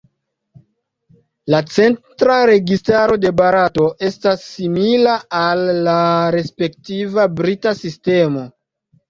[1.53, 5.99] La centra registaro de Barato estas simila al la
[6.39, 8.49] respektiva brita sistemo.